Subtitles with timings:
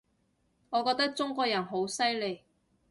[0.71, 2.41] 我覺得中國人好犀利